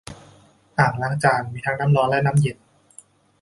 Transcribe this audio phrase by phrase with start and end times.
[0.79, 2.57] อ่างล้างจานมีทั้งน้ำร้อนและน้ำเย็น